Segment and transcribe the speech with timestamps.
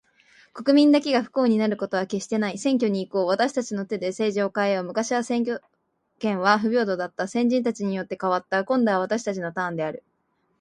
[0.55, 2.57] 国民だけが不幸になることは決してない。
[2.57, 3.27] 選挙に行こう。
[3.27, 4.83] 私達の手で政治を変えよう。
[4.83, 5.61] 昔は選挙
[6.17, 7.27] 権は不平等だった。
[7.27, 8.63] 先人たちによって、変わった。
[8.65, 10.01] 今度は私達のターンである。